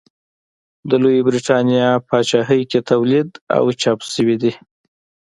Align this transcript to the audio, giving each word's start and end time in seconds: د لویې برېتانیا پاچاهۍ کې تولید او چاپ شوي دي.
د 0.89 0.91
لویې 1.03 1.21
برېتانیا 1.27 1.89
پاچاهۍ 2.07 2.61
کې 2.71 2.79
تولید 2.91 3.29
او 3.57 3.63
چاپ 3.81 3.99
شوي 4.13 4.35
دي. 4.41 4.51